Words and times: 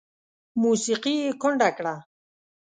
موسیقي 0.61 1.13
یې 1.23 1.29
کونډه 1.41 1.69
کړه 1.77 1.95